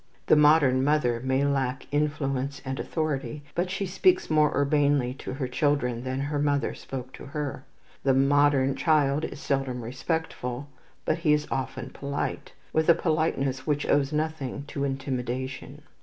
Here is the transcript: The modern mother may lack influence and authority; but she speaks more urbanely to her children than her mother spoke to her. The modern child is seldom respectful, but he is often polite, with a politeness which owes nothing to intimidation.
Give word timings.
The 0.25 0.35
modern 0.35 0.83
mother 0.83 1.19
may 1.23 1.45
lack 1.45 1.85
influence 1.91 2.59
and 2.65 2.79
authority; 2.79 3.43
but 3.53 3.69
she 3.69 3.85
speaks 3.85 4.31
more 4.31 4.51
urbanely 4.57 5.13
to 5.19 5.33
her 5.33 5.47
children 5.47 6.03
than 6.03 6.21
her 6.21 6.39
mother 6.39 6.73
spoke 6.73 7.13
to 7.13 7.25
her. 7.27 7.65
The 8.01 8.15
modern 8.15 8.73
child 8.75 9.23
is 9.25 9.39
seldom 9.39 9.83
respectful, 9.83 10.69
but 11.05 11.19
he 11.19 11.33
is 11.33 11.47
often 11.51 11.91
polite, 11.91 12.53
with 12.73 12.89
a 12.89 12.95
politeness 12.95 13.67
which 13.67 13.85
owes 13.87 14.11
nothing 14.11 14.63
to 14.69 14.85
intimidation. 14.85 15.83